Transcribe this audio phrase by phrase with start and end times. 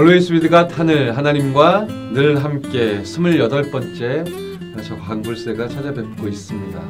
[0.00, 6.80] Always with God 하늘 하나님과 늘 함께 28번째 저 강불새가 찾아뵙고 있습니다.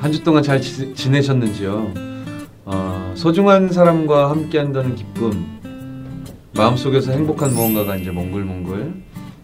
[0.00, 1.92] 한 주 동안 잘 지, 지내셨는지요?
[2.64, 5.58] 어, 소중한 사람과 함께 한다는 기쁨
[6.54, 8.76] 마음속에서 행복한 무언가가 이제 몽글몽글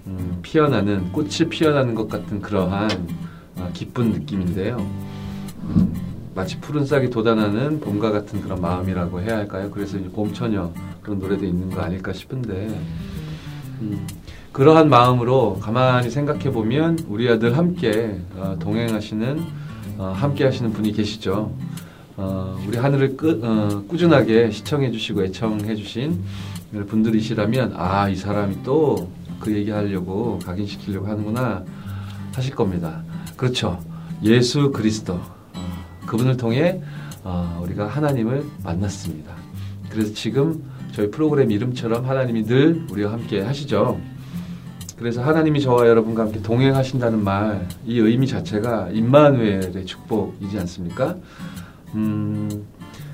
[0.07, 3.09] 음, 피어나는 꽃이 피어나는 것 같은 그러한
[3.57, 4.77] 어, 기쁜 느낌인데요.
[5.65, 9.71] 음, 마치 푸른 싹이 돋아나는 봄과 같은 그런 마음이라고 해야 할까요?
[9.73, 12.81] 그래서 봄처녀 그런 노래도 있는 거 아닐까 싶은데
[13.81, 14.07] 음,
[14.53, 19.41] 그러한 마음으로 가만히 생각해 보면 우리와 늘 함께 어, 동행하시는
[19.99, 21.53] 어, 함께 하시는 분이 계시죠.
[22.17, 26.23] 어, 우리 하늘을 끄, 어, 꾸준하게 시청해 주시고 애청해 주신
[26.89, 29.09] 분들이시라면 아 이 사람이 또
[29.45, 31.63] 그 얘기하려고 각인시키려고 하는구나
[32.33, 33.03] 하실 겁니다.
[33.37, 33.79] 그렇죠.
[34.23, 35.23] 예수 그리스도 어,
[36.15, 36.81] 그분을 통해
[37.25, 39.35] 어, 우리가 하나님을 만났습니다.
[39.91, 40.63] 그래서 지금
[40.93, 44.01] 저희 프로그램 이름처럼 하나님이 늘 우리와 함께 하시죠.
[44.97, 51.17] 그래서 하나님이 저와 여러분과 함께 동행하신다는 말, 이 의미 자체가 임마누엘의 축복이지 않습니까?
[51.97, 52.65] 음,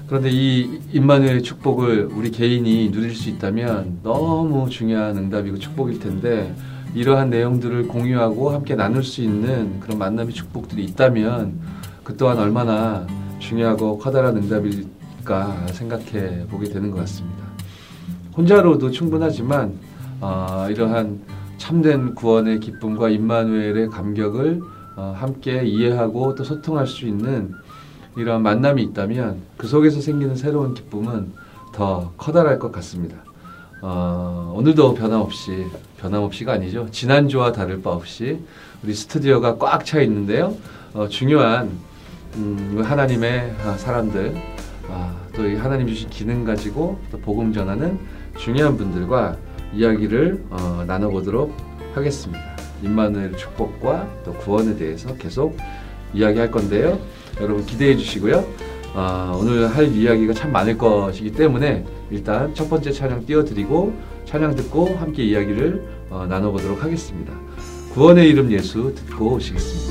[0.06, 6.54] 그런데 이 임마누엘의 축복을 우리 개인이 누릴 수 있다면 너무 중요한 응답이고 축복일 텐데
[6.94, 13.06] 이러한 내용들을 공유하고 함께 나눌 수 있는 그런 만남의 축복들이 있다면 그 또한 얼마나
[13.38, 17.44] 중요하고 커다란 응답일까 생각해 보게 되는 것 같습니다.
[18.36, 19.78] 혼자로도 충분하지만
[20.20, 21.20] 어, 이러한
[21.58, 24.60] 참된 구원의 기쁨과 임마누엘의 감격을
[24.96, 27.54] 어, 함께 이해하고 또 소통할 수 있는
[28.16, 31.32] 이러한 만남이 있다면 그 속에서 생기는 새로운 기쁨은
[31.72, 33.16] 더 커다랄 것 같습니다.
[33.82, 35.66] 어, 오늘도 변함없이
[35.98, 36.88] 변함없이가 아니죠.
[36.90, 38.40] 지난주와 다를 바 없이
[38.82, 40.56] 우리 스튜디오가 꽉 차 있는데요.
[40.92, 41.70] 어, 중요한
[42.36, 44.34] 음, 하나님의 아, 사람들
[44.88, 47.98] 아, 또 하나님 주신 기능 가지고 또 복음 전하는
[48.38, 49.36] 중요한 분들과
[49.74, 51.56] 이야기를 어, 나눠보도록
[51.94, 52.40] 하겠습니다.
[52.82, 55.56] 임마누엘 축복과 또 구원에 대해서 계속
[56.14, 56.98] 이야기할 건데요.
[57.40, 58.44] 여러분 기대해 주시고요.
[58.94, 64.96] 어, 오늘 할 이야기가 참 많을 것이기 때문에 일단 첫 번째 찬양 띄워드리고 찬양 듣고
[64.96, 67.32] 함께 이야기를 어, 나눠보도록 하겠습니다.
[67.94, 69.89] 구원의 이름 예수 듣고 오시겠습니다.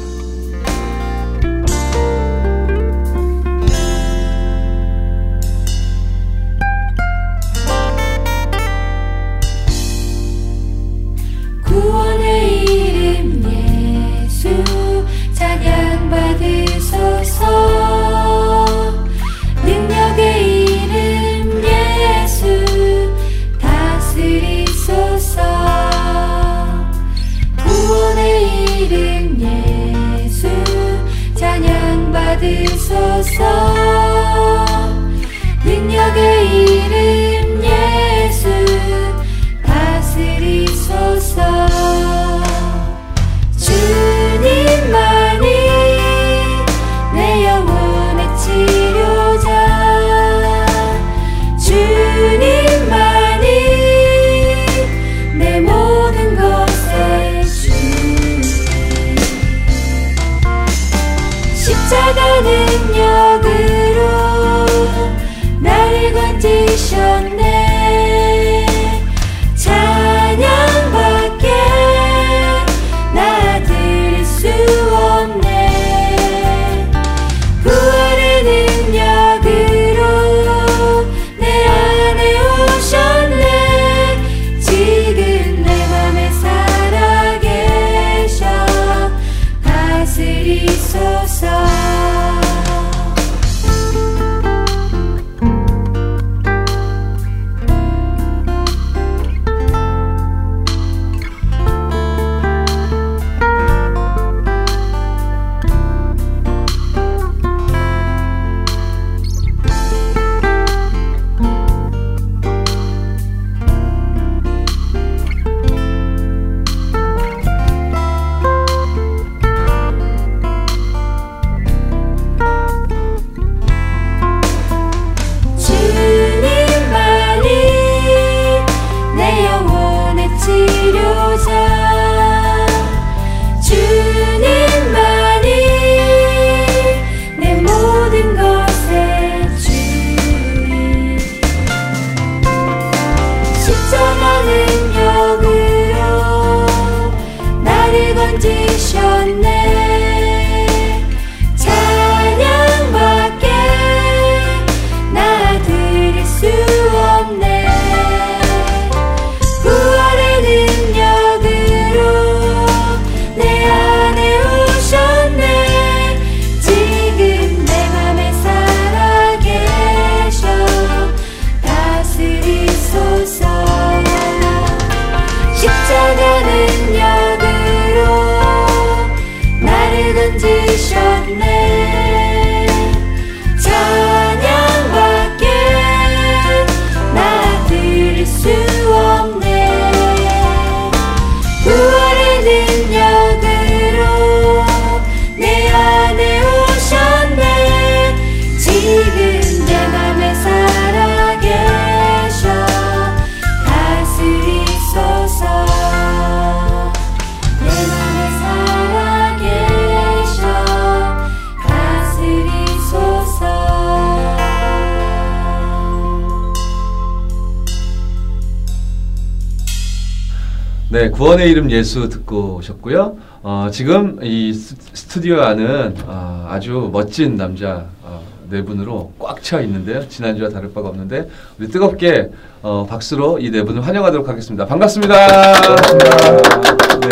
[221.29, 223.15] 구원의 이름 예수 듣고 오셨고요.
[223.43, 229.61] 어, 지금 이 스- 스튜디오 안은 아, 아주 멋진 남자 어, 네 분으로 꽉 차
[229.61, 230.07] 있는데요.
[230.09, 231.29] 지난주와 다를 바가 없는데
[231.59, 232.31] 우리 뜨겁게
[232.63, 234.65] 어, 박수로 이 네 분을 환영하도록 하겠습니다.
[234.65, 235.15] 반갑습니다.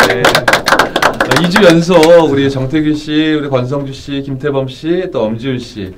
[0.08, 0.22] 네.
[1.44, 5.94] 2주 연속 우리 정태규 씨, 우리 권성주 씨, 김태범 씨, 또 엄지훈 씨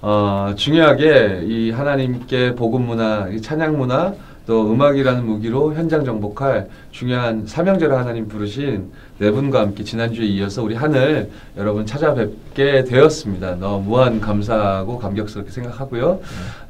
[0.00, 4.12] 어, 중요하게 이 하나님께 복음 문화, 이 찬양 문화,
[4.46, 10.74] 또 음악이라는 무기로 현장 정복할 중요한 사명제로 하나님 부르신 네 분과 함께 지난주에 이어서 우리
[10.74, 13.54] 하늘 여러분 찾아뵙게 되었습니다.
[13.56, 16.20] 너무 무한 감사하고 감격스럽게 생각하고요.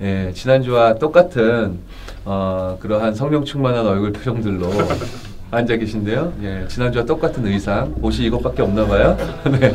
[0.03, 1.79] 예, 지난주와 똑같은
[2.25, 4.71] 어, 그러한 성령 충만한 얼굴 표정들로
[5.51, 6.33] 앉아 계신데요.
[6.43, 9.17] 예, 지난주와 똑같은 의상, 옷이 이것밖에 없나 봐요.
[9.51, 9.75] 네.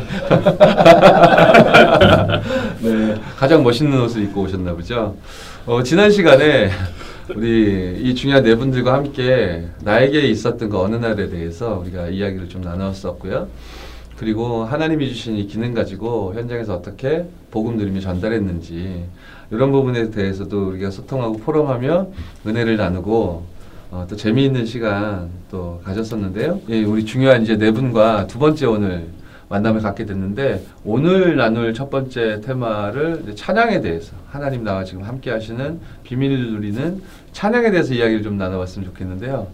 [2.80, 5.16] 네, 가장 멋있는 옷을 입고 오셨나 보죠.
[5.66, 6.70] 어, 지난 시간에
[7.36, 12.62] 우리 이 중요한 네 분들과 함께 나에게 있었던 그 어느 날에 대해서 우리가 이야기를 좀
[12.62, 13.48] 나눴었고요.
[14.16, 19.04] 그리고 하나님이 주신 이 기능 가지고 현장에서 어떻게 복음 누림이 전달했는지
[19.50, 22.08] 이런 부분에 대해서도 우리가 소통하고 포럼하며
[22.46, 23.46] 은혜를 나누고
[23.92, 26.60] 어, 또 재미있는 시간 또 가졌었는데요.
[26.68, 29.06] 예, 우리 중요한 이제 네 분과 두 번째 오늘
[29.50, 35.80] 만남을 갖게 됐는데 오늘 나눌 첫 번째 테마를 찬양에 대해서 하나님 나와 지금 함께 하시는
[36.04, 39.46] 비밀을 누리는 찬양에 대해서 이야기를 좀 나눠봤으면 좋겠는데요.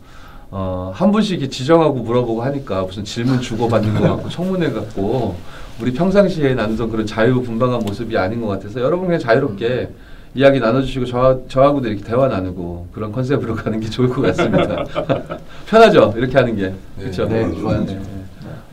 [0.50, 5.36] 어, 한 분씩 지정하고 물어보고 하니까 무슨 질문 주고받는 것 같고 청문회 같고
[5.80, 9.90] 우리 평상시에 나누던 그런 자유분방한 모습이 아닌 것 같아서 여러분 그냥 자유롭게
[10.34, 14.84] 이야기 나눠주시고 저, 저하고도 이렇게 대화 나누고 그런 컨셉으로 가는 게 좋을 것 같습니다.
[15.66, 16.14] 편하죠?
[16.16, 16.72] 이렇게 하는 게.
[16.98, 17.26] 그렇죠?
[17.26, 17.84] 네, 좋아요.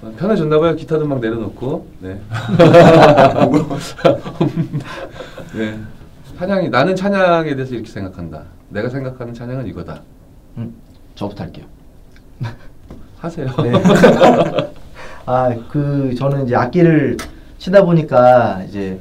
[0.01, 0.75] 어, 편해졌나 봐요.
[0.75, 1.87] 기타도 막 내려놓고.
[2.01, 2.19] 네.
[5.55, 5.79] 네.
[6.37, 8.43] 찬양이 나는 찬양에 대해서 이렇게 생각한다.
[8.73, 10.01] 내가 생각하는 찬양은 이거다.
[10.57, 10.73] 음,
[11.15, 11.65] 저부터 할게요.
[13.19, 13.47] 하세요.
[13.61, 13.71] 네.
[15.25, 17.17] 아, 그 저는 이제 악기를
[17.59, 18.99] 치다 보니까 이제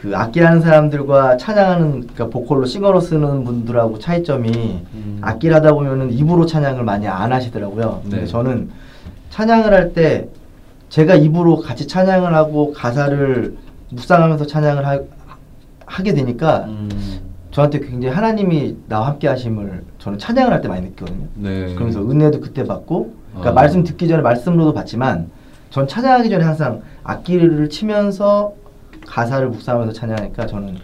[0.00, 4.50] 그 악기하는 사람들과 찬양하는 그러니까 보컬로 싱어로 쓰는 분들하고 차이점이
[4.92, 5.18] 음.
[5.22, 8.02] 악기를 하다 보면은 입으로 찬양을 많이 안 하시더라고요.
[8.04, 8.10] 네.
[8.10, 8.70] 근데 저는
[9.30, 10.28] 찬양을 할 때
[10.90, 13.56] 제가 입으로 같이 찬양을 하고 가사를
[13.90, 15.00] 묵상하면서 찬양을 하,
[15.86, 16.88] 하게 되니까 음.
[17.56, 21.26] 저한테 굉장히 하나님이 나와 함께 하심을 저는 찬양을 할 때 많이 느끼거든요.
[21.36, 21.72] 네.
[21.72, 23.52] 그러면서 은혜도 그때 받고 그러니까 아.
[23.54, 25.30] 말씀 듣기 전에 말씀으로도 받지만
[25.70, 28.52] 전 찬양하기 전에 항상 악기를 치면서
[29.06, 30.76] 가사를 묵상하면서 찬양하니까 저는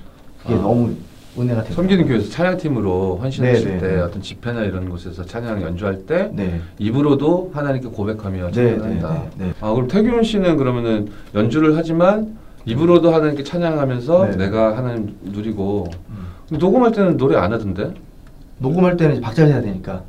[0.42, 0.62] 그게 아.
[0.62, 0.94] 너무
[1.38, 4.00] 은혜가 되고 섬기는 교회에서 찬양팀으로 헌신하실 네, 네, 때 네.
[4.00, 6.62] 어떤 집회나 이런 곳에서 찬양 연주할 때 네.
[6.78, 9.08] 입으로도 하나님께 고백하며 네, 찬양한다.
[9.60, 14.36] 아 그럼 태균 씨는 그러면은 연주를 하지만 입으로도 하나님께 찬양하면서 네.
[14.36, 16.26] 내가 하나님 누리고 음.
[16.58, 17.92] 녹음할 때는 노래 안 하던데?
[18.58, 20.02] 녹음할 때는 박자를 해야 되니까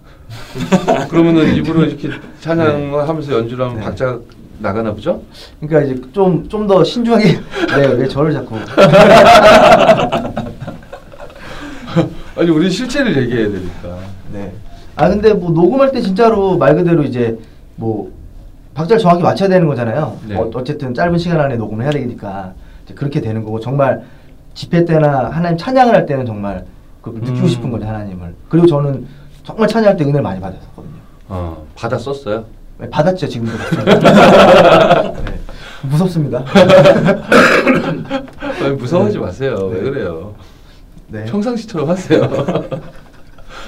[1.10, 2.10] 그러면은 입으로 이렇게
[2.41, 3.83] 찬양을 하면서 연주를 하면 네.
[3.83, 4.19] 박자
[4.60, 5.22] 나가나 보죠?
[5.60, 7.24] 그러니까 이제 좀 좀 더 신중하게
[7.75, 8.55] 네, 왜 저를 자꾸
[12.36, 13.98] 아니 우리 실체를 얘기해야 되니까.
[14.31, 14.53] 네.
[14.95, 17.38] 아 근데 뭐 녹음할 때 진짜로 말 그대로 이제
[17.75, 18.12] 뭐
[18.74, 20.18] 박자를 정확히 맞춰야 되는 거잖아요.
[20.27, 20.36] 네.
[20.36, 22.53] 어, 어쨌든 짧은 시간 안에 녹음을 해야 되니까
[22.96, 24.03] 그렇게 되는 거고 정말
[24.53, 26.65] 집회 때나 하나님 찬양을 할 때는 정말
[27.01, 27.48] 그 느끼고 음.
[27.48, 28.36] 싶은 거죠 하나님을.
[28.50, 29.08] 그리고 저는
[29.44, 30.94] 정말 찬양할 때 은혜를 많이 받았었거든요.
[31.30, 32.46] 어 받아 썼어요.
[32.80, 33.53] 네, 받았죠 지금도.
[35.25, 35.39] 네.
[35.84, 36.44] 무섭습니다.
[38.80, 39.24] 무서워하지 네.
[39.24, 39.56] 마세요.
[39.72, 39.89] 왜 네.
[39.89, 40.36] 그래요?
[41.10, 41.25] 네.
[41.25, 42.22] 평상시처럼 하세요.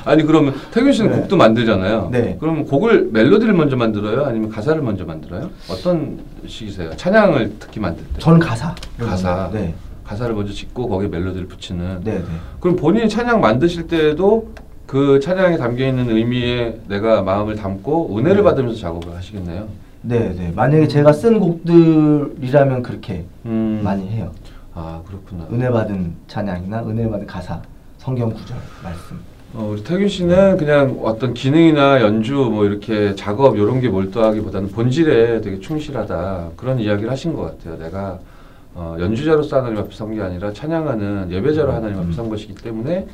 [0.06, 1.18] 아니 그러면 태균 씨는 네.
[1.18, 2.10] 곡도 만들잖아요.
[2.12, 2.38] 네.
[2.40, 4.24] 그럼 곡을 멜로디를 먼저 만들어요?
[4.26, 5.50] 아니면 가사를 먼저 만들어요?
[5.70, 6.96] 어떤 식이세요?
[6.96, 8.20] 찬양을 특히 만들 때.
[8.20, 8.74] 저는 가사.
[9.00, 9.50] 가사.
[9.52, 9.74] 네.
[10.04, 12.02] 가사를 먼저 짓고 거기에 멜로디를 붙이는.
[12.04, 12.24] 네, 네.
[12.60, 14.54] 그럼 본인이 찬양 만드실 때도
[14.86, 18.44] 그 찬양에 담겨 있는 의미에 내가 마음을 담고 은혜를 네.
[18.44, 19.68] 받으면서 작업을 하시겠네요.
[20.04, 20.54] 네, 네.
[20.56, 23.82] 만약에 제가 쓴 곡들이라면 그렇게 음.
[23.84, 24.32] 많이 해요.
[24.76, 25.48] 아 그렇구나.
[25.52, 27.60] 은혜 받은 찬양이나 은혜 받은 가사,
[27.98, 29.35] 성경 구절, 말씀.
[29.56, 35.40] 어, 우리 태균 씨는 그냥 어떤 기능이나 연주 뭐 이렇게 작업 이런 게 몰두하기보다는 본질에
[35.42, 37.78] 되게 충실하다 그런 이야기를 하신 것 같아요.
[37.78, 38.20] 내가
[38.74, 43.08] 어, 연주자로서 하나님 앞에 선 게 아니라 찬양하는 예배자로 하나님 앞에 선 것이기 때문에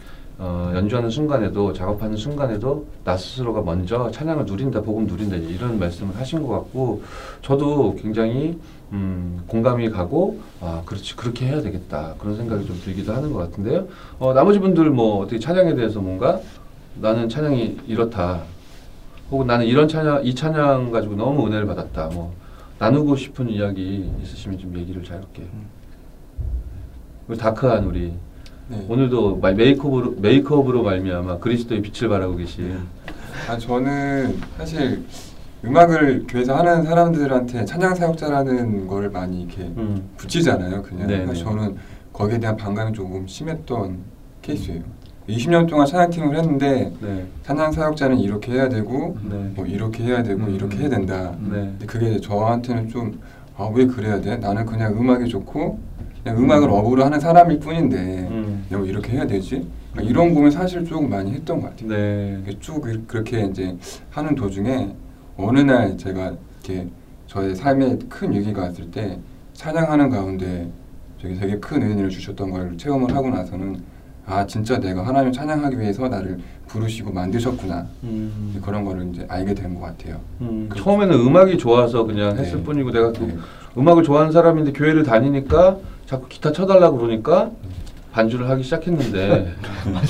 [0.44, 6.42] 어, 연주하는 순간에도 작업하는 순간에도 나 스스로가 먼저 찬양을 누린다, 복음 누린다 이런 말씀을 하신
[6.42, 7.04] 것 같고
[7.44, 8.58] 저도 굉장히
[8.92, 12.16] 음, 공감이 가고 아 그렇지 그렇게 해야 되겠다.
[12.18, 13.88] 그런 생각이 좀 들기도 하는 것 같은데요.
[14.18, 16.40] 어, 나머지 분들 뭐 어떻게 찬양에 대해서 뭔가
[16.96, 18.42] 나는 찬양이 이렇다.
[19.30, 22.08] 혹은 나는 이런 찬양 이 찬양 가지고 너무 은혜를 받았다.
[22.14, 22.34] 뭐
[22.80, 25.44] 나누고 싶은 이야기 있으시면 좀 얘기를 자유롭게.
[27.28, 28.12] 우리 다크한 우리
[28.72, 28.86] 네.
[28.88, 32.78] 오늘도 마- 메이크업으로 메이크업으로 말미암아 그리스도의 빛을 발하고 계신
[33.50, 35.04] 아 저는 사실
[35.66, 40.10] 음악을 교회에서 하는 사람들한테 찬양 사역자라는 걸 많이 이렇게 음.
[40.18, 40.82] 붙이잖아요.
[40.84, 41.25] 그냥 네네.
[41.25, 41.75] 그래서 저는
[42.13, 43.98] 거기에 대한 반감이 조금 심했던
[44.42, 44.82] 케이스예요.
[45.30, 47.25] 20년 동안 찬양팀을 했는데 네.
[47.44, 49.51] 찬양 사역자는 이렇게 해야 되고 네.
[49.56, 50.56] 뭐 이렇게 해야 되고 음.
[50.56, 51.36] 이렇게 해야 된다.
[51.42, 51.50] 네.
[51.78, 53.20] 근데 그게 저한테는 좀
[53.58, 54.38] 아 왜 그래야 돼?
[54.38, 55.78] 나는 그냥 음악이 좋고
[56.24, 57.98] 그냥 음악을 업으로 하는 사람일 뿐인데
[58.30, 58.66] 음.
[58.86, 59.68] 이렇게 해야 되지?
[59.92, 61.90] 그러니까 이런 고민 사실 조금 많이 했던 것 같아요.
[61.90, 62.44] 네.
[62.60, 63.75] 쭉 그- 그렇게 이제
[64.12, 64.94] 하는 도중에
[65.38, 66.88] 어느 날 제가 이렇게
[67.28, 69.18] 저의 삶에 큰 위기가 왔을 때
[69.54, 70.70] 찬양하는 가운데
[71.22, 73.82] 저기 되게 큰 은혜를 주셨던 걸 체험을 하고 나서는
[74.25, 76.38] 아 진짜 내가 하나님 찬양하기 위해서 나를
[76.68, 78.60] 부르시고 만드셨구나 음.
[78.63, 80.20] 그런 거를 이제 알게 된 것 같아요.
[80.42, 80.84] 음, 그렇죠.
[80.86, 82.63] 처음에는 음악이 좋아서 그냥 했을 네.
[82.63, 83.36] 뿐이고 내가 또 네.
[83.78, 85.78] 음악을 좋아하는 사람인데 교회를 다니니까
[86.12, 87.51] 자꾸 기타 쳐달라고 그러니까
[88.12, 89.56] 반주를 하기 시작했는데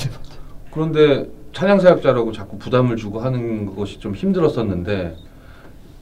[0.72, 5.14] 그런데 찬양 사역자라고 자꾸 부담을 주고 하는 것이 좀 힘들었었는데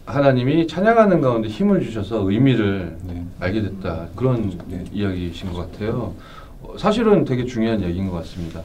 [0.07, 3.27] 하나님이 찬양하는 가운데 힘을 주셔서 의미를 네.
[3.41, 4.85] 알게 됐다 그런 네.
[4.91, 6.15] 이야기이신 것 같아요.
[6.63, 8.63] 어, 사실은 되게 중요한 얘기인 것 같습니다.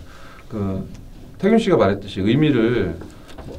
[0.48, 0.88] 그
[1.38, 2.96] 태균 씨가 말했듯이 의미를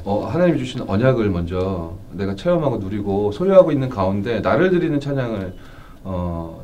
[0.03, 5.53] 어, 하나님이 주신 언약을 먼저 내가 체험하고 누리고 소유하고 있는 가운데 나를 드리는 찬양을
[6.05, 6.56] 어,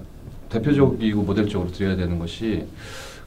[0.53, 2.65] 대표적이고 모델적으로 드려야 되는 것이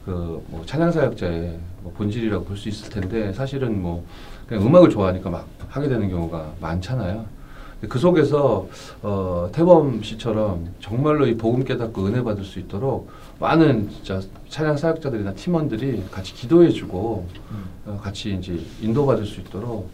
[0.05, 4.05] 그뭐 찬양 사역자의 뭐 본질이라고 볼 수 있을 텐데 사실은 뭐
[4.47, 7.25] 그냥 음악을 좋아하니까 막 하게 되는 경우가 많잖아요.
[7.89, 8.67] 그 속에서
[9.03, 14.19] 어, 태범 씨처럼 정말로 이 복음 깨닫고 은혜 받을 수 있도록 많은 진짜
[14.49, 17.27] 찬양 사역자들이나 팀원들이 같이 기도해주고
[17.85, 19.91] 어, 같이 이제 인도받을 수 있도록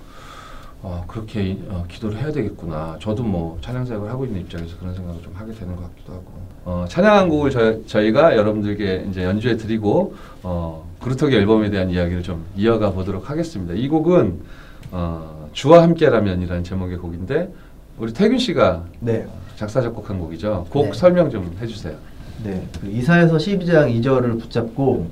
[0.83, 2.97] 어, 그렇게 이- 어, 기도를 해야 되겠구나.
[3.01, 6.25] 저도 뭐 찬양 사역을 하고 있는 입장에서 그런 생각을 좀 하게 되는 것 같기도 하고.
[6.65, 10.13] 어, 찬양 한 곡을 저, 저희가 여러분들께 이제 연주해 드리고
[10.43, 13.73] 어, 그루터기 앨범에 대한 이야기를 좀 이어가 보도록 하겠습니다.
[13.73, 14.41] 이 곡은
[14.91, 17.53] 어, 주와 함께라면이라는 제목의 곡인데
[17.97, 19.25] 우리 태균 씨가 네.
[19.55, 20.67] 작사 작곡한 곡이죠.
[20.69, 20.93] 곡 네.
[20.93, 21.95] 설명 좀 해주세요.
[22.43, 22.67] 네.
[22.81, 25.09] 그 이사에서 12장 2절을 붙잡고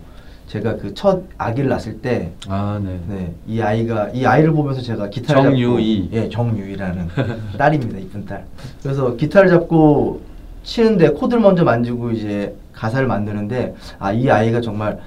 [0.51, 2.99] 제가 그 첫 아기를 낳았을 때 아 네.
[3.07, 6.03] 네, 이 아이가 이 아이를 보면서 제가 기타를 정유이.
[6.11, 7.07] 잡고 예, 정유이라는
[7.57, 7.97] 딸입니다.
[7.99, 8.43] 이쁜 딸.
[8.83, 10.21] 그래서 기타를 잡고
[10.63, 14.99] 치는데 코드를 먼저 만지고 이제 가사를 만드는데 아 이 아이가 정말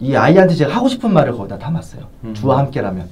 [0.00, 2.02] 이 아이한테 제가 하고 싶은 말을 거기다 담았어요.
[2.24, 2.34] 음.
[2.34, 3.02] 주와 함께라면.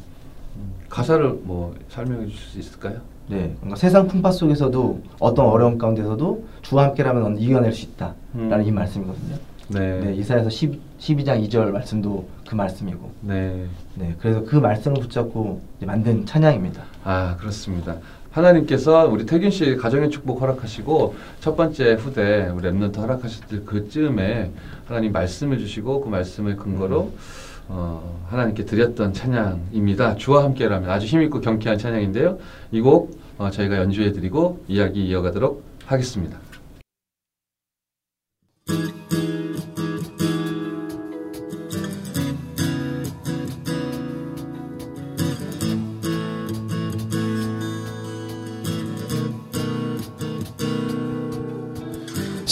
[0.56, 2.96] 음, 가사를 뭐 설명해 주실 수 있을까요?
[3.28, 8.62] 네, 뭔가 세상 풍파 속에서도 어떤 어려움 가운데서도 주와 함께라면 넌 이겨낼 수 있다라는 음.
[8.64, 9.36] 이 말씀이거든요.
[9.68, 10.00] 네.
[10.00, 13.10] 네, 이사야서 10, 12장 2절 말씀도 그 말씀이고.
[13.20, 13.66] 네.
[13.94, 16.84] 네, 그래서 그 말씀을 붙잡고 만든 찬양입니다.
[17.04, 17.96] 아 그렇습니다.
[18.30, 24.50] 하나님께서 우리 태균 씨 가정의 축복 허락하시고 첫 번째 후대 우리 랩런트 허락하실 때 그쯤에
[24.86, 27.12] 하나님 말씀을 주시고 그 말씀을 근거로
[27.68, 30.16] 어, 하나님께 드렸던 찬양입니다.
[30.16, 32.38] 주와 함께라면 아주 힘있고 경쾌한 찬양인데요.
[32.72, 36.38] 이곡 어, 저희가 연주해드리고 이야기 이어가도록 하겠습니다.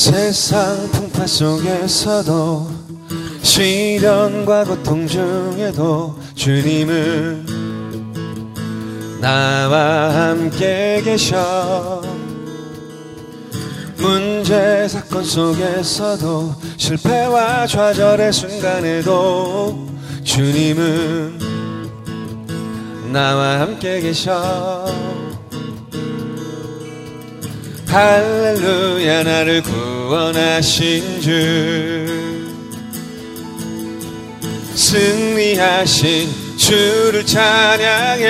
[0.05, 2.69] 세상 풍파 속에서도
[3.41, 7.47] 시련과 고통 중에도 주님은
[9.23, 12.03] 나와 함께 계셔.
[13.97, 19.89] 문제 사건 속에서도 실패와 좌절의 순간에도
[20.23, 21.39] 주님은
[23.11, 24.85] 나와 함께 계셔
[27.95, 32.51] 할렐루야 나를 구원하신 주.
[34.75, 38.25] 승리하신 주를 찬양해.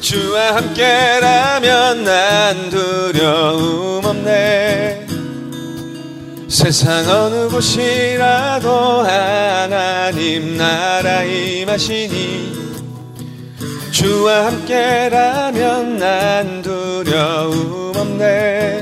[0.00, 5.06] 주와 함께라면 난 두려움 없네.
[6.48, 8.68] 세상 어느 곳이라도
[9.02, 12.57] 하나님 나라 임하시니
[13.98, 18.80] 주와 함께라면 난 두려움 없네.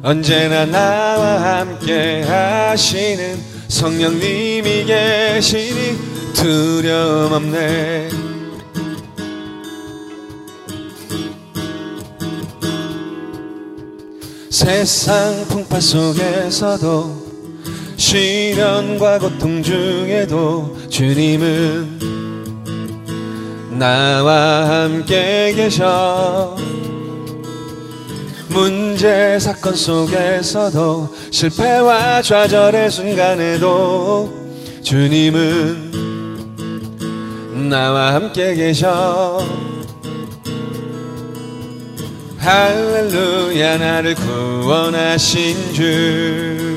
[0.00, 5.98] 언제나 나와 함께 하시는 성령님이 계시니
[6.34, 8.10] 두려움 없네.
[14.50, 17.24] 세상 풍파 속에서도
[17.96, 22.13] 시련과 고통 중에도 주님은
[23.78, 26.56] 나와 함께 계셔.
[28.48, 34.32] 문제 사건 속에서도 실패와 좌절의 순간에도
[34.82, 35.90] 주님은
[37.68, 39.44] 나와 함께 계셔.
[42.38, 46.74] 할렐루야 나를 구원하신 주.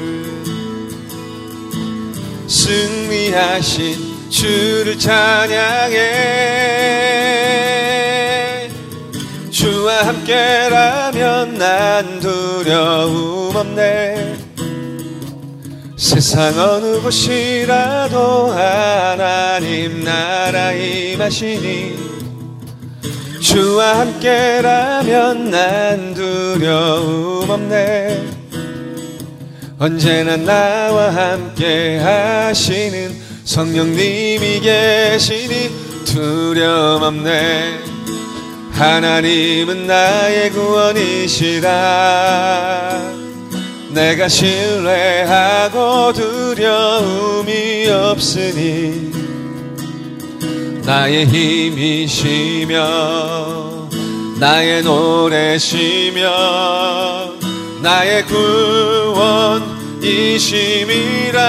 [2.47, 5.97] 승리하신 주를 찬양해.
[9.51, 14.37] 주와 함께라면 난 두려움 없네.
[15.95, 22.07] 세상 어느 곳이라도 하나님 나라 임하시니.
[23.41, 28.23] 주와 함께라면 난 두려움 없네.
[29.79, 37.79] 언제나 나와 함께 하시는 성령님이 계시니 두려움 없네.
[38.73, 41.67] 하나님은 나의 구원이시라.
[43.91, 49.13] 내가 신뢰하고 두려움이 없으니
[50.85, 52.75] 나의 힘이시며
[54.41, 56.19] 나의 노래시며
[57.81, 59.76] 나의 구원
[60.07, 61.41] 이심이라.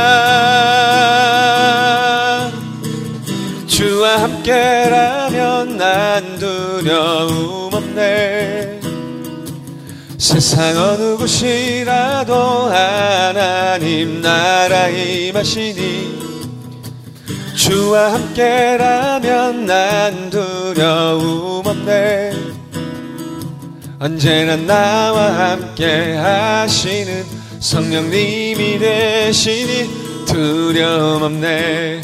[3.68, 8.80] 주와 함께라면 난 두려움 없네.
[10.18, 16.18] 세상 어느 곳이라도 하나님 나라 임하시니.
[17.54, 22.32] 주와 함께라면 난 두려움 없네.
[24.00, 32.00] 언제나 나와 함께 하시는 성령님이 되시니 두려움 없네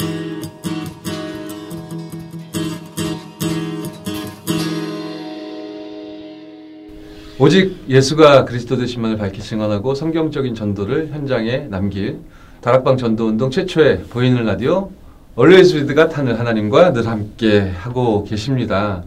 [7.39, 12.19] 오직 예수가 그리스도 되심만을 밝히 증언하고 성경적인 전도를 현장에 남길
[12.61, 14.91] 다락방 전도운동 최초의 보이는 라디오
[15.37, 19.03] 리드가 타는 하나님과 늘 함께 하고 계십니다.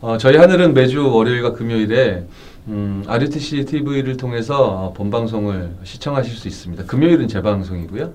[0.00, 2.24] 어, 저희 하늘은 매주 월요일과 금요일에
[2.68, 6.84] 음, RUTC TV를 통해서 본방송을 시청하실 수 있습니다.
[6.84, 8.12] 금요일은 재방송이고요.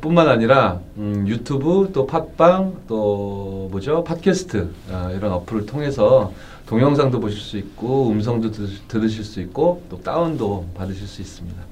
[0.00, 6.32] 뿐만 아니라 음, 유튜브 또 팟빵 또 뭐죠 팟캐스트 아, 이런 어플을 통해서
[6.66, 11.62] 동영상도 보실 수 있고 음성도 들, 들으실 수 있고 또 다운도 받으실 수 있습니다.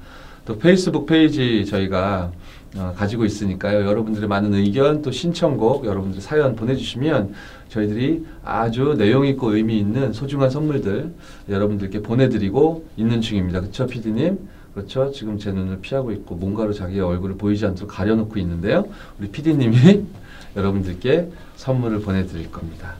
[0.45, 2.31] 또 페이스북 페이지 저희가
[2.77, 3.85] 어, 가지고 있으니까요.
[3.85, 7.33] 여러분들의 많은 의견 또 신청곡 여러분들 사연 보내주시면
[7.71, 11.13] 저희들이 아주 내용 있고 의미 있는 소중한 선물들
[11.49, 13.61] 여러분들께 보내드리고 있는 중입니다.
[13.61, 14.39] 그렇죠, PD님?
[14.73, 15.11] 그렇죠.
[15.11, 18.87] 지금 제 눈을 피하고 있고 뭔가로 자기의 얼굴을 보이지 않도록 가려놓고 있는데요.
[19.19, 20.03] 우리 PD님이
[20.55, 22.95] 여러분들께 선물을 보내드릴 겁니다.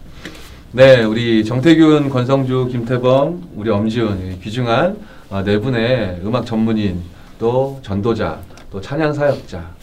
[0.71, 4.97] 네, 우리 정태균, 권성주, 김태범, 우리 엄지훈 귀중한
[5.29, 7.01] 어, 네 분의 음악 전문인
[7.37, 8.39] 또 전도자
[8.71, 9.80] 또 찬양 사역자 아,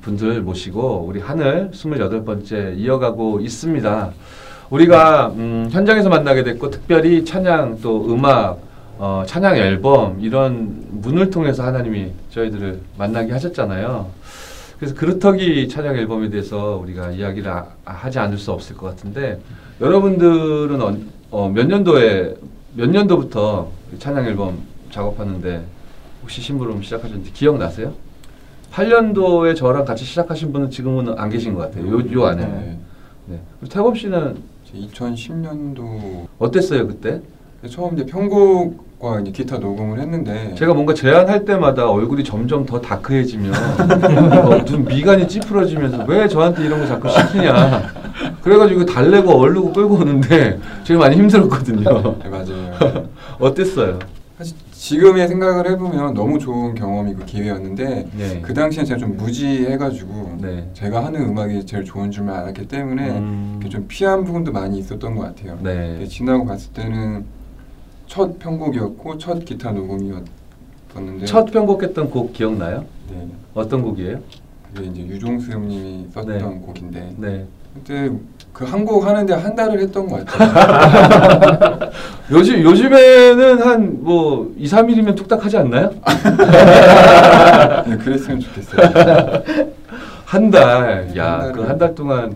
[0.00, 4.12] 분들 모시고 우리 하늘 28번째 이어가고 있습니다.
[4.70, 8.58] 우리가 음, 현장에서 만나게 됐고 특별히 찬양 또 음악
[8.98, 14.10] 어, 찬양 앨범 이런 문을 통해서 하나님이 저희들을 만나게 하셨잖아요.
[14.78, 19.40] 그래서 그루터기 찬양 앨범에 대해서 우리가 이야기를 아, 하지 않을 수 없을 것 같은데
[19.80, 20.96] 여러분들은 어,
[21.30, 22.34] 어, 몇 년도에
[22.74, 24.58] 몇 년도부터 찬양 앨범
[24.90, 25.64] 작업하는데
[26.22, 27.94] 혹시 심부름 시작하셨는지 기억나세요?
[28.72, 31.90] 8년도에 저랑 같이 시작하신 분은 지금은 안 계신 것 같아요.
[31.90, 32.44] 요, 요 안에.
[32.46, 32.78] 네.
[33.26, 33.40] 네.
[33.68, 34.36] 태범 씨는
[34.74, 37.20] 2010년도 어땠어요 그때?
[37.68, 43.52] 처음 이제 편곡과 이제 기타 녹음을 했는데 제가 뭔가 제안할 때마다 얼굴이 점점 더 다크해지면
[44.46, 47.82] 어, 눈 미간이 찌푸러지면서 왜 저한테 이런 거 자꾸 시키냐
[48.42, 53.08] 그래가지고 달래고 얼르고 끌고 오는데 제가 많이 힘들었거든요 네, 맞아요.
[53.40, 53.98] 어땠어요?
[54.38, 58.40] 사실 지금의 생각을 해보면 너무 좋은 경험이고 기회였는데 네.
[58.40, 60.70] 그 당시엔 제가 좀 무지해가지고 네.
[60.72, 63.60] 제가 하는 음악이 제일 좋은 줄만 알았기 때문에 음.
[63.68, 65.58] 좀 피한 부분도 많이 있었던 것 같아요.
[65.62, 66.06] 네.
[66.06, 67.24] 지나고 봤을 때는
[68.06, 72.84] 첫 편곡이었고 첫 기타 녹음이었었는데 첫 편곡했던 곡 기억나요?
[73.10, 74.20] 네, 어떤 곡이에요?
[74.72, 76.60] 그게 이제 유종수님이 썼던 네.
[76.64, 77.46] 곡인데 네.
[77.74, 78.12] 그때
[78.52, 81.90] 그한곡 하는데 한 달을 했던 것 같아요.
[82.30, 85.90] 요즘 요즘에는 한 뭐 2, 3일이면 뚝딱 하지 않나요?
[87.86, 89.42] 네, 그랬으면 좋겠어요.
[90.24, 91.10] 한 달.
[91.16, 92.34] 야, 한그한 달 동안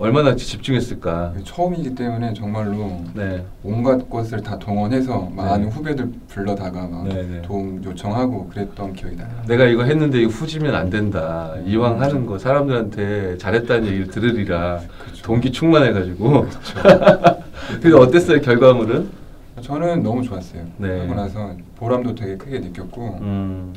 [0.00, 1.34] 얼마나 집중했을까.
[1.44, 3.44] 처음이기 때문에 정말로 네.
[3.62, 7.42] 온갖 것을 다 동원해서 많은 후배들 불러다가 막 네, 네.
[7.42, 9.28] 도움 요청하고 그랬던 기억이 나요.
[9.46, 11.54] 내가 이거 했는데 이거 후지면 안 된다.
[11.66, 14.80] 이왕 하는 거 사람들한테 잘했다는 얘기를 들으리라.
[15.04, 15.22] 그렇죠.
[15.22, 16.46] 동기 충만해가지고.
[17.82, 19.10] 그래서 어땠어요 결과물은?
[19.60, 20.62] 저는 너무 좋았어요.
[20.78, 21.00] 네.
[21.00, 23.74] 하고 나서 보람도 되게 크게 느꼈고 음,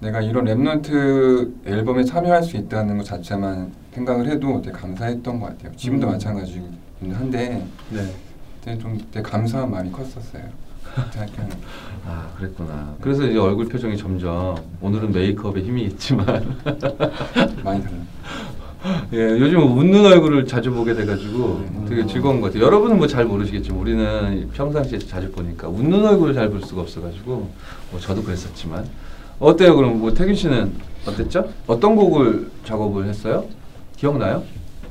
[0.00, 5.72] 내가 이런 Remnant 앨범에 참여할 수 있다는 것 자체만 생각을 해도 되게 감사했던 것 같아요.
[5.76, 6.12] 지금도 음.
[6.12, 6.64] 마찬가지긴
[7.12, 8.14] 한데 네.
[8.60, 10.42] 그때 좀 되게 감사한 마음이 컸었어요.
[12.06, 12.94] 아 그랬구나.
[13.00, 16.26] 그래서 이제 얼굴 표정이 점점 오늘은 메이크업에 힘이 있지만
[17.62, 17.96] 많이 달라.
[19.12, 21.86] 예, 요즘 웃는 얼굴을 자주 보게 돼가지고 음.
[21.88, 22.64] 되게 즐거운 것 같아요.
[22.64, 27.50] 여러분은 뭐 잘 모르시겠지만 우리는 평상시에 자주 보니까 웃는 얼굴을 잘 볼 수가 없어가지고
[27.90, 28.86] 뭐 저도 그랬었지만
[29.38, 29.76] 어때요?
[29.76, 30.72] 그럼 뭐 태균 씨는
[31.06, 31.50] 어땠죠?
[31.66, 33.44] 어떤 곡을 작업을 했어요?
[34.00, 34.42] 기억나요?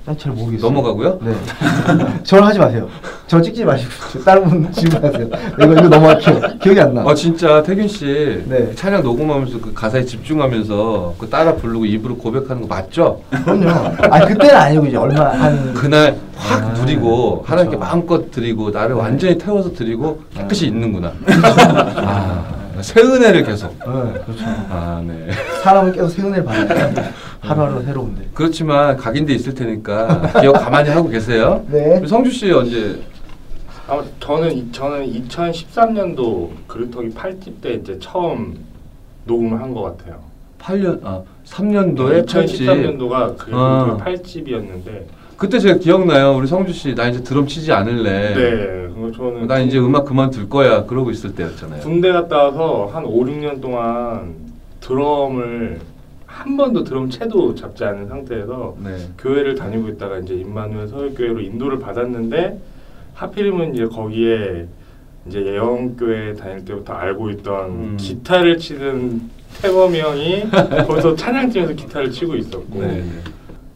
[0.06, 0.70] 난잘 모르겠어요.
[0.70, 1.20] 넘어가고요.
[1.24, 1.34] 네.
[2.24, 2.88] 저를 하지 마세요.
[3.28, 5.28] 저 찍지 마시고 저 다른 분 질문하세요.
[5.62, 6.42] 이거 이거 넘어갈게요.
[6.62, 7.02] 기억이 안 나.
[7.02, 8.74] 아 진짜 태균 씨 네.
[8.76, 13.22] 찬양 녹음하면서 그 가사에 집중하면서 그 따라 부르고 입으로 고백하는 거 맞죠?
[13.32, 13.70] 그럼요.
[13.70, 17.92] 아 그때는 아니고 이제 얼마 한 그날 확 아, 누리고 하나님께 그렇죠.
[17.92, 19.02] 마음껏 드리고 나를 네.
[19.02, 20.68] 완전히 태워서 드리고 깨끗이 네.
[20.70, 21.14] 있는구나.
[21.98, 22.46] 아,
[22.82, 23.70] 새 은혜를 계속.
[23.80, 23.86] 네,
[24.26, 24.44] 그렇죠.
[24.70, 25.30] 아, 네.
[25.64, 26.94] 사람은 계속 세운을 받아요.
[27.42, 28.28] 하루하루 새로운데.
[28.34, 31.64] 그렇지만 각인돼 있을 테니까 기억 가만히 하고 계세요.
[31.70, 32.06] 네.
[32.06, 33.02] 성주 씨 언제
[33.88, 38.58] 아, 저는 이- 저는 2013년도 그루터기 8집 때 이제 처음
[39.26, 40.20] 녹음을 한 것 같아요.
[40.60, 43.98] 8년 아 3년도에 2013년도가 그루터기 아.
[44.06, 45.04] 8집이었는데
[45.40, 46.36] 그때 제가 기억나요.
[46.36, 48.34] 우리 성주 씨 나 이제 드럼 치지 않을래.
[48.36, 50.86] 네, 저는 나 이제 음악 그만둘 거야.
[50.86, 51.82] 그러고 있을 때였잖아요.
[51.82, 54.36] 군대 갔다 와서 한 5, 6년 동안
[54.82, 55.80] 드럼을
[56.26, 58.98] 한 번도 드럼 채도 잡지 않은 상태에서 네.
[59.18, 62.60] 교회를 다니고 있다가 이제 임마누엘 서울교회로 인도를 받았는데
[63.14, 64.68] 하필이면 이제 거기에
[65.28, 67.98] 이제 예언교회 다닐 때부터 알고 있던 음.
[67.98, 69.22] 기타를 치는
[69.62, 70.44] 태범이 형이
[70.88, 73.04] 거기서 찬양팀에서 기타를 치고 있었고 네.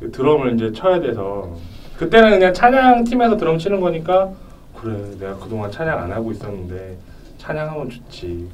[0.03, 1.55] 그 드럼을 이제 쳐야 돼서.
[1.97, 4.31] 그때는 그냥 찬양 팀에서 드럼 치는 거니까
[4.75, 6.97] 그래 내가 그동안 찬양 안 하고 있었는데
[7.37, 8.49] 찬양하면 좋지.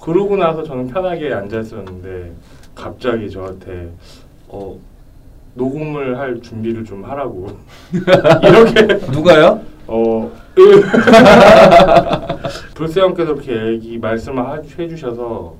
[0.00, 2.32] 그러고 나서 저는 편하게 앉아 있었는데
[2.76, 3.90] 갑자기 저한테
[4.46, 4.78] 어
[5.54, 7.48] 녹음을 할 준비를 좀 하라고.
[7.90, 9.10] 이렇게.
[9.10, 9.62] 누가요?
[9.88, 10.30] 어
[12.74, 15.54] 불세 형께서 그렇게 얘기 말씀을 하- 해주셔서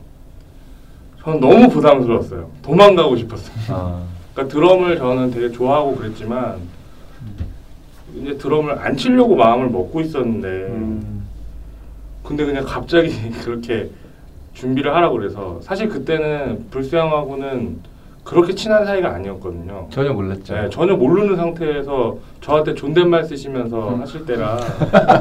[1.24, 2.48] 저는 너무 부담스러웠어요.
[2.62, 3.54] 도망가고 싶었어요.
[3.70, 4.13] 아.
[4.34, 6.56] 그러니까 드럼을 저는 되게 좋아하고 그랬지만
[8.16, 11.24] 이제 드럼을 안 치려고 마음을 먹고 있었는데 음.
[12.24, 13.90] 근데 그냥 갑자기 그렇게
[14.54, 19.88] 준비를 하라고 그래서 사실 그때는 불수양하고는 그렇게 친한 사이가 아니었거든요.
[19.90, 20.54] 전혀 몰랐죠.
[20.54, 24.00] 네, 전혀 모르는 상태에서 저한테 존댓말 쓰시면서 음.
[24.00, 24.58] 하실 때라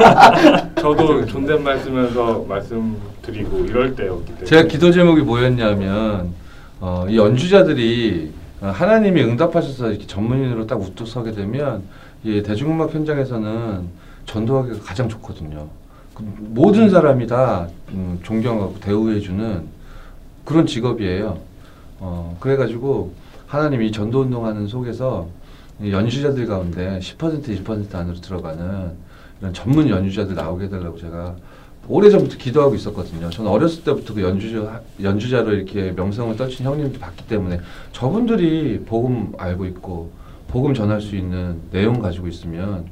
[0.80, 6.34] 저도 존댓말 쓰면서 말씀드리고 이럴 때였기 때문에 제가 기도 제목이 뭐였냐면
[6.80, 11.84] 어, 이 연주자들이 어, 하나님이 응답하셔서 이렇게 전문인으로 딱 우뚝 서게 되면
[12.24, 13.88] 이 대중음악 현장에서는
[14.26, 15.68] 전도하기가 가장 좋거든요.
[16.14, 19.64] 그 모든 사람이 다 음, 존경하고 대우해주는
[20.46, 21.40] 그런 직업이에요.
[22.00, 23.14] 어, 그래가지고
[23.48, 25.28] 하나님이 전도 운동하는 속에서
[25.82, 28.92] 이 연주자들 가운데 10% 1% 안으로 들어가는
[29.42, 31.36] 이런 전문 연주자들 나오게 해달라고 제가
[31.88, 33.30] 오래전부터 기도하고 있었거든요.
[33.30, 37.60] 저는 어렸을 때부터 그 연주자, 연주자로 이렇게 명성을 떨친 형님들 봤기 때문에
[37.92, 40.12] 저분들이 복음 알고 있고
[40.48, 42.86] 복음 전할 수 있는 내용 가지고 있으면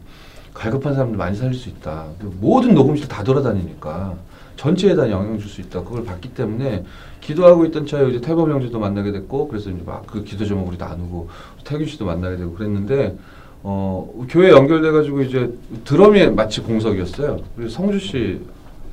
[0.53, 2.07] 갈급한 사람들 많이 살릴 수 있다.
[2.19, 4.15] 그 모든 녹음실 다 돌아다니니까
[4.57, 5.83] 전체에 다 영향 줄 수 있다.
[5.83, 6.83] 그걸 봤기 때문에
[7.21, 10.75] 기도하고 있던 차에 이제 태범 형제도 만나게 됐고 그래서 이제 막 그 기도 제목 우리
[10.77, 11.29] 나누고
[11.63, 13.15] 태균 씨도 만나게 되고 그랬는데
[13.63, 15.53] 어 교회 연결돼 가지고 이제
[15.85, 17.39] 드럼이 마치 공석이었어요.
[17.55, 18.41] 그래서 성주 씨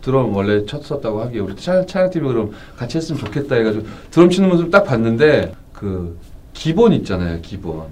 [0.02, 4.70] 드럼 원래 쳤었다고 하기에 우리 찬- 찬양팀이 그럼 같이 했으면 좋겠다 해가지고 드럼 치는 모습
[4.70, 6.16] 딱 봤는데 그
[6.54, 7.87] 기본 있잖아요 기본.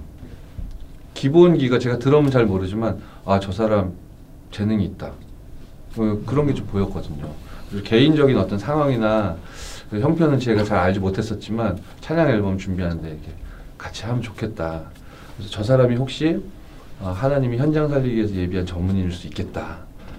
[1.15, 3.93] 기본기가 제가 드럼은 잘 모르지만 아 저 사람
[4.53, 5.09] 재능이 있다.
[5.97, 7.27] 어, 그런 게 좀 보였거든요.
[7.85, 9.37] 개인적인 어떤 상황이나
[9.91, 13.29] 그 형편은 제가 잘 알지 못했었지만 찬양 앨범 준비하는데 이렇게
[13.79, 14.83] 같이 하면 좋겠다.
[15.37, 16.39] 그래서 저 사람이 혹시
[17.01, 19.79] 어, 하나님이 현장 살리기 위해서 예비한 전문인일 수 있겠다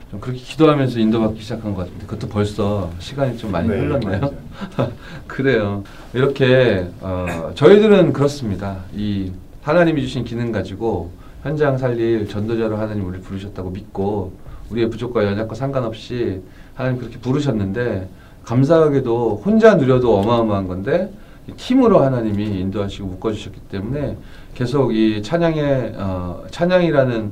[0.10, 4.32] 좀 그렇게 기도하면서 인도받기 시작한 것 같은데 그것도 벌써 시간이 좀 많이 네, 흘렀나요?
[5.28, 5.84] 그래요.
[6.14, 8.78] 이렇게 어, 저희들은 그렇습니다.
[8.96, 9.32] 이
[9.64, 11.12] 하나님이 주신 기능 가지고
[11.44, 14.32] 현장 살릴 전도자로 하나님 우리를 부르셨다고 믿고
[14.70, 16.42] 우리의 부족과 연약과 상관없이
[16.74, 18.08] 하나님 그렇게 부르셨는데
[18.46, 21.12] 감사하게도 혼자 누려도 어마어마한 건데
[21.50, 24.18] 이 팀으로 하나님이 인도하시고 묶어주셨기 때문에
[24.56, 27.32] 계속 이 찬양의 어, 찬양이라는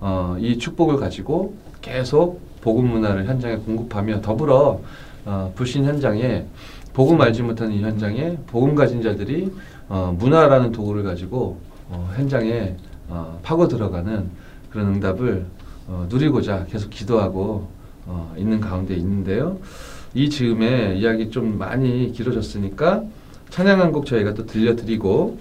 [0.00, 4.80] 어, 이 축복을 가지고 계속 복음 문화를 현장에 공급하며 더불어
[5.26, 6.46] 어, 불신 현장에
[6.94, 9.52] 복음 알지 못하는 이 현장에 복음 가진 자들이
[9.90, 11.58] 어, 문화라는 도구를 가지고
[11.90, 12.74] 어, 현장에
[13.08, 14.30] 어, 파고 들어가는
[14.70, 15.44] 그런 응답을
[15.86, 17.68] 어, 누리고자 계속 기도하고
[18.06, 19.58] 어, 있는 가운데 있는데요.
[20.14, 23.02] 이 즈음에 이야기 좀 많이 길어졌으니까
[23.50, 25.38] 찬양 한 곡 저희가 또 들려드리고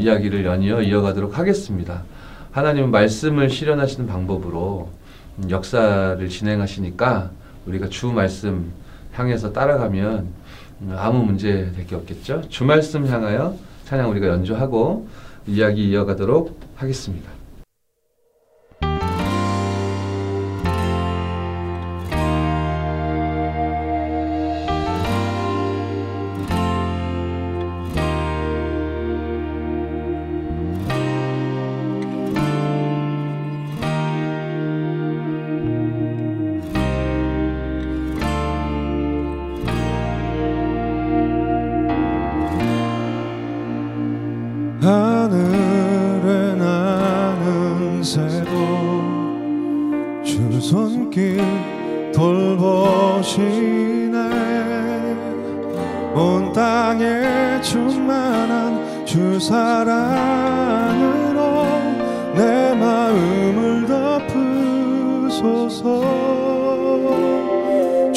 [0.00, 2.02] 이야기를 연이어 이어가도록 하겠습니다.
[2.50, 4.90] 하나님은 말씀을 실현하시는 방법으로
[5.48, 7.30] 역사를 진행하시니까
[7.66, 8.72] 우리가 주 말씀
[9.12, 10.26] 향해서 따라가면
[10.96, 12.42] 아무 문제 될 게 없겠죠.
[12.48, 15.06] 주 말씀 향하여 찬양 우리가 연주하고
[15.46, 17.31] 이야기 이어가도록 하겠습니다.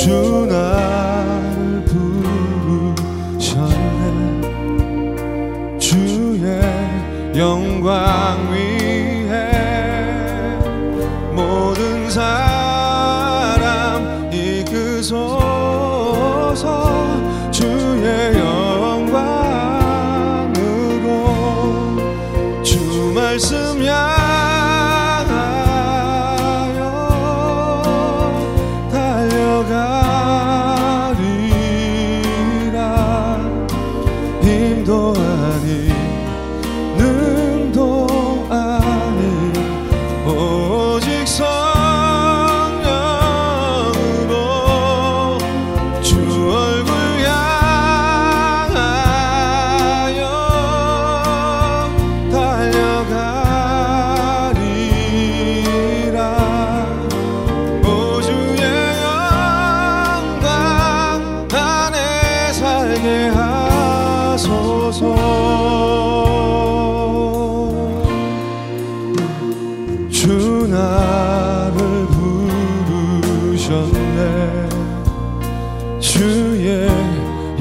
[0.05, 0.53] 주나
[3.39, 3.65] 부르셨네.
[7.35, 8.64] 영광 위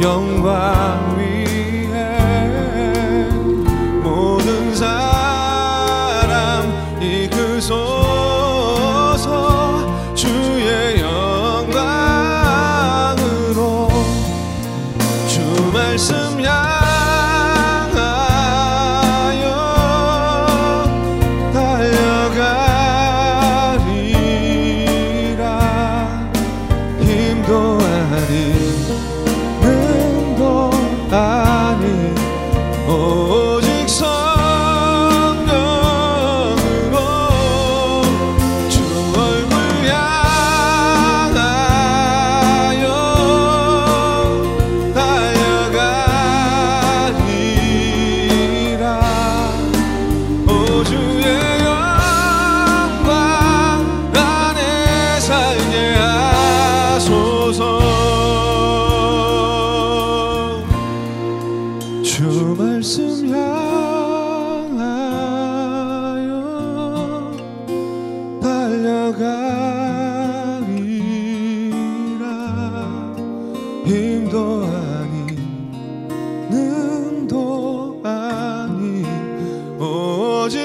[0.00, 1.33] 영광 위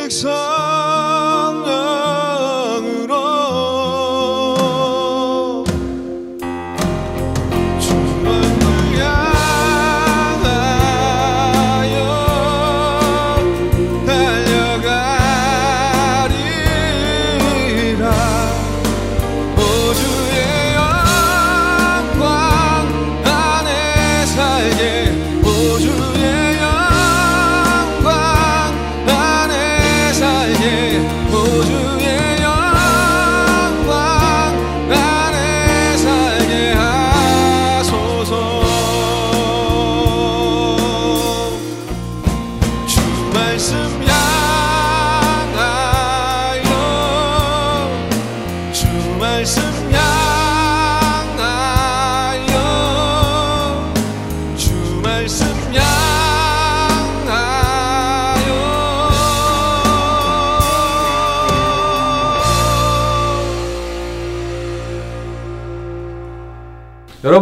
[0.10, 0.49] So.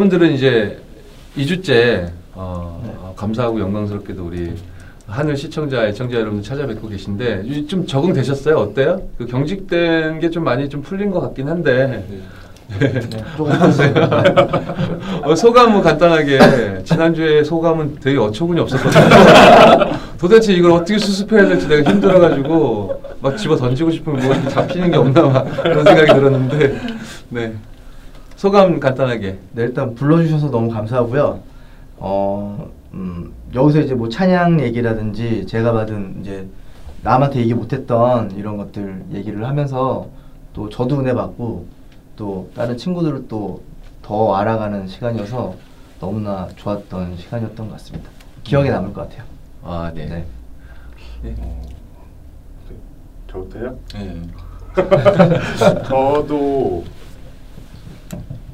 [0.07, 0.77] 여러분들은 이제
[1.37, 2.93] 2주째 어, 네.
[3.01, 4.53] 아, 감사하고 영광스럽게도 우리
[5.05, 8.55] 하늘 시청자, 애청자 여러분들 찾아뵙고 계신데 좀 적응되셨어요?
[8.55, 9.01] 어때요?
[9.17, 12.23] 그 경직된 게 좀 많이 좀 풀린 것 같긴 한데 네.
[12.79, 13.01] 네.
[15.35, 19.05] 소감은 간단하게 지난주에 소감은 되게 어처구니 없었거든요.
[20.19, 25.21] 도대체 이걸 어떻게 수습해야 될지 내가 힘들어가지고 막 집어 던지고 싶은 뭐 잡히는 게 없나
[25.23, 26.81] 막 그런 생각이 들었는데
[27.29, 27.53] 네.
[28.37, 31.41] 소감 간단하게 네, 일단 불러주셔서 너무 감사하고요.
[31.97, 36.47] 어, 음, 여기서 이제 뭐 찬양 얘기라든지 제가 받은 이제
[37.03, 40.07] 남한테 얘기 못했던 이런 것들 얘기를 하면서
[40.53, 41.65] 또 저도 은혜 받고
[42.15, 43.61] 또 다른 친구들을 또
[44.07, 45.53] 더 알아가는 시간이어서
[45.99, 48.09] 너무나 좋았던 시간이었던 것 같습니다.
[48.45, 49.27] 기억에 남을 것 같아요.
[49.61, 50.05] 아 네.
[51.21, 51.35] 네.
[51.39, 51.61] 어,
[52.69, 52.75] 네.
[53.29, 53.77] 저부터요?
[53.95, 54.21] 예.
[55.83, 56.85] 저도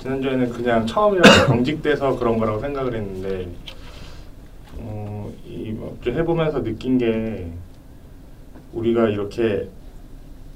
[0.04, 3.48] 지난주에는 그냥 처음이라서 경직돼서 그런 거라고 생각을 했는데
[4.78, 7.48] 어, 이좀 해보면서 느낀 게
[8.74, 9.70] 우리가 이렇게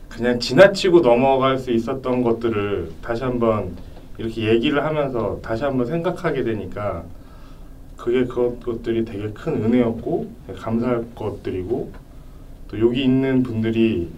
[0.10, 3.78] 그냥 지나치고 넘어갈 수 있었던 것들을 다시 한번
[4.18, 7.04] 이렇게 얘기를 하면서 다시 한번 생각하게 되니까
[7.96, 11.92] 그게 그것들이 되게 큰 은혜였고 감사할 것들이고
[12.68, 14.10] 또 여기 있는 분들이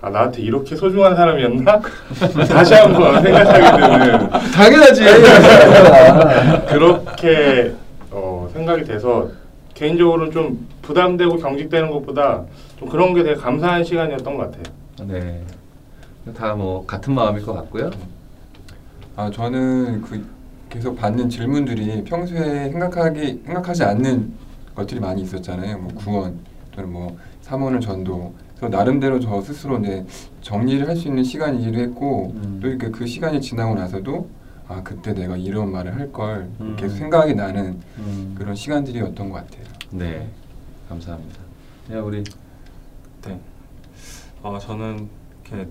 [0.00, 1.80] 아 나한테 이렇게 소중한 사람이었나
[2.48, 5.02] 다시 한번 생각하게 되는 당연하지.
[6.72, 7.74] 그렇게
[8.10, 9.28] 어, 생각이 돼서
[9.74, 12.44] 개인적으로는 좀 부담되고 경직되는 것보다
[12.78, 14.62] 좀 그런 게 되게 감사한 시간이었던 것 같아요.
[15.08, 15.42] 네.
[16.36, 17.90] 다 뭐 같은 마음일 것 같고요.
[19.16, 20.24] 아 저는 그
[20.68, 24.32] 계속 받는 질문들이 평소에 생각하기 생각하지 않는
[24.76, 25.78] 것들이 많이 있었잖아요.
[25.78, 26.38] 뭐 구원
[26.72, 28.32] 또는 뭐 사모는 전도.
[28.58, 30.04] 그래서 나름대로 저 스스로 이제
[30.42, 32.58] 정리를 할 수 있는 시간이기도 했고 음.
[32.60, 34.28] 또 이렇게 그 시간이 지나고 나서도
[34.66, 36.76] 아 그때 내가 이런 말을 할걸 음.
[36.76, 38.34] 계속 생각이 나는 음.
[38.36, 39.64] 그런 시간들이었던 것 같아요.
[39.90, 40.28] 네.
[40.88, 41.38] 감사합니다.
[41.92, 42.24] 야 우리
[43.24, 43.40] 네.
[44.42, 45.08] 어, 저는
[45.44, 45.68] 이렇게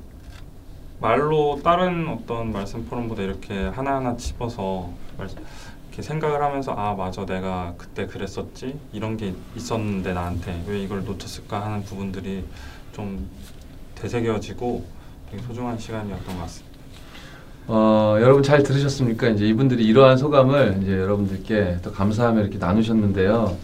[0.99, 5.27] 말로 다른 어떤 말씀 포럼보다 이렇게 하나하나 집어서 말,
[5.89, 11.63] 이렇게 생각을 하면서 아 맞아 내가 그때 그랬었지 이런 게 있었는데 나한테 왜 이걸 놓쳤을까
[11.65, 12.45] 하는 부분들이
[12.97, 13.29] 좀
[13.93, 14.83] 되새겨지고
[15.29, 16.75] 되게 소중한 시간이었던 것 같습니다.
[17.67, 19.27] 어, 여러분 잘 들으셨습니까?
[19.27, 23.55] 이제 이분들이 이러한 소감을 이제 여러분들께 또 감사하며 이렇게 나누셨는데요.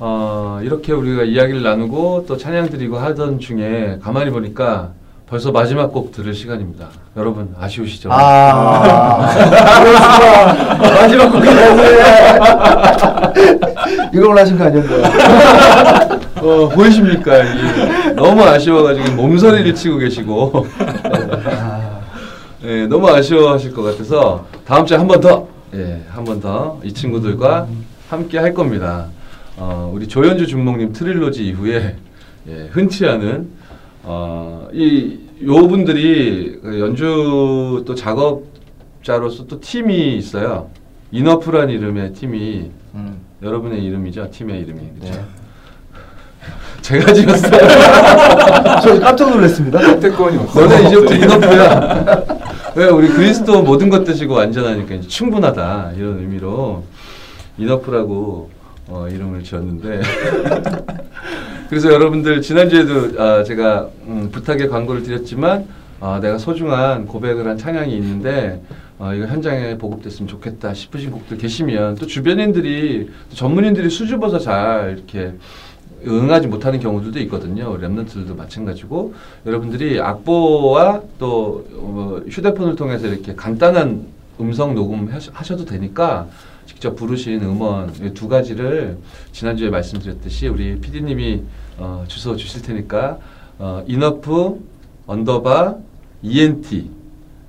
[0.00, 4.90] 어, 이렇게 우리가 이야기를 나누고 또 찬양 드리고 하던 중에 가만히 보니까
[5.26, 6.88] 벌써 마지막 곡 들을 시간입니다.
[7.16, 8.10] 여러분 아쉬우시죠?
[8.12, 9.26] 아.
[10.78, 11.56] 마지막 곡까지.
[14.12, 16.23] 이걸 하신 거 아니었나요?
[16.44, 17.42] 어, 보이십니까?
[17.42, 22.00] 이게 너무 아쉬워가지고 몸서리를 치고 계시고 아,
[22.64, 26.92] 예, 너무 아쉬워하실 것 같아서 다음 주에 한 번 더, 예, 한 번 더 이
[26.92, 27.66] 친구들과
[28.10, 29.08] 함께 할 겁니다.
[29.56, 31.96] 어, 우리 조연주 준목님 트릴로지 이후에
[32.48, 33.48] 예, 흔치 않은
[34.02, 40.68] 어, 이 요분들이 그 연주 또 작업자로서 또 팀이 있어요.
[41.10, 44.80] 이너프란 이름의 팀이 음, 여러분의 이름이죠, 팀의 이름이.
[45.00, 45.18] 그렇죠?
[45.18, 45.24] 네.
[46.82, 47.68] 제가 지었어요.
[48.82, 49.80] 저 깜짝 놀랐습니다.
[49.80, 50.60] 선택권이 없어.
[50.60, 52.24] 너네 이제부터 이너프야.
[52.76, 56.84] 왜 우리 그리스도 모든 것 드시고 완전하니까 이제 충분하다 이런 의미로
[57.56, 58.50] 이너프라고
[58.88, 60.02] 어, 이름을 지었는데
[61.70, 65.66] 그래서 여러분들 지난주에도 아, 제가 음, 부탁의 광고를 드렸지만
[66.00, 68.60] 아, 내가 소중한 고백을 한 찬양이 있는데
[68.98, 75.32] 어, 이거 현장에 보급됐으면 좋겠다 싶으신 곡들 계시면 또 주변인들이 또 전문인들이 수줍어서 잘 이렇게
[76.06, 77.78] 응하지 못하는 경우들도 있거든요.
[77.78, 79.14] 랩런트들도 마찬가지고
[79.46, 84.06] 여러분들이 악보와 또 어, 휴대폰을 통해서 이렇게 간단한
[84.40, 86.28] 음성 녹음 하셔- 하셔도 되니까
[86.66, 88.98] 직접 부르신 음원 이두 가지를
[89.32, 91.42] 지난주에 말씀드렸듯이 우리 PD님이
[91.78, 93.18] 어, 주소 주실 테니까
[93.58, 94.60] 어, 인어프
[95.06, 95.76] underbar
[96.22, 96.90] ENT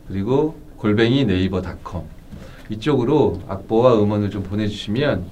[0.08, 2.04] 그리고 골뱅이 네이버 닷컴
[2.70, 5.26] 이쪽으로 악보와 음원을 좀 보내주시면 음,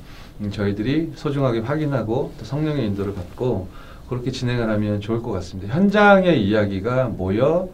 [0.52, 3.68] 저희들이 소중하게 확인하고 또 성령의 인도를 받고
[4.10, 5.74] 그렇게 진행을 하면 좋을 것 같습니다.
[5.74, 7.70] 현장의 이야기가 모여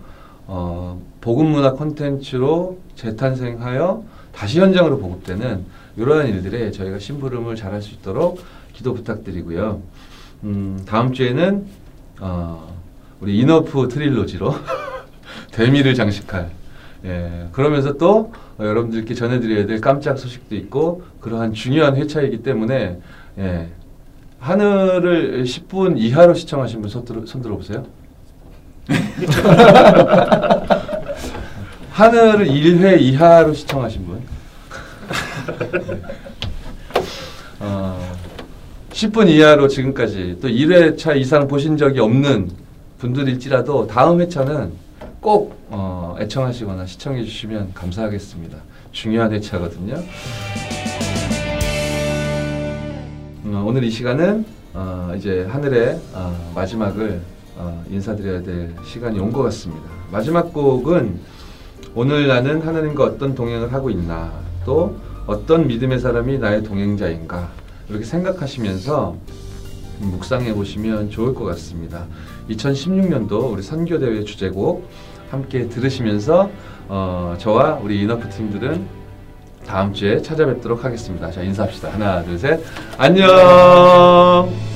[0.47, 5.65] 어, 복음문화 콘텐츠로 재탄생하여 다시 현장으로 보급되는
[5.97, 8.41] 이러한 일들에 저희가 심부름을 잘할 수 있도록
[8.73, 9.81] 기도 부탁드리고요.
[10.43, 11.65] 음, 다음 주에는
[12.21, 12.73] 어,
[13.19, 14.55] 우리 인어프 트릴로지로
[15.51, 16.58] 대미를 장식할
[17.05, 22.99] 예, 그러면서 또 어, 여러분들께 전해드려야 될 깜짝 소식도 있고 그러한 중요한 회차이기 때문에
[23.37, 23.67] 예,
[24.39, 27.85] 하늘을 10분 이하로 시청하신 분 손 들어, 손 들어보세요.
[31.91, 34.21] 하늘을 1회 이하로 시청하신 분.
[37.59, 37.99] 어,
[38.91, 42.49] 10분 이하로 지금까지 또 1회차 이상 보신 적이 없는
[42.99, 44.71] 분들일지라도 다음 회차는
[45.21, 48.57] 꼭 어, 애청하시거나 시청해 주시면 감사하겠습니다.
[48.91, 49.95] 중요한 회차거든요.
[53.45, 57.21] 어, 오늘 이 시간은 어, 이제 하늘의 어, 마지막을
[57.57, 59.83] 어, 인사드려야 될 시간이 온 것 같습니다.
[60.11, 61.19] 마지막 곡은
[61.95, 64.31] 오늘 나는 하나님과 어떤 동행을 하고 있나
[64.65, 64.95] 또
[65.27, 67.49] 어떤 믿음의 사람이 나의 동행자인가
[67.89, 69.17] 이렇게 생각하시면서
[69.99, 72.05] 묵상해 보시면 좋을 것 같습니다.
[72.49, 74.87] 2016년도 우리 선교대회 주제곡
[75.29, 76.49] 함께 들으시면서
[76.87, 78.99] 어, 저와 우리 이너프 팀들은
[79.65, 81.29] 다음 주에 찾아뵙도록 하겠습니다.
[81.29, 81.91] 자 인사합시다.
[81.93, 82.59] 하나 둘 셋.
[82.97, 84.68] 안녕.